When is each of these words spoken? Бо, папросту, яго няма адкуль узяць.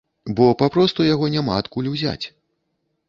Бо, 0.37 0.45
папросту, 0.61 1.05
яго 1.13 1.29
няма 1.35 1.59
адкуль 1.65 1.91
узяць. 1.93 2.25